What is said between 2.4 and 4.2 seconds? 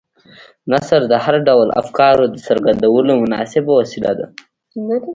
څرګندولو مناسبه وسیله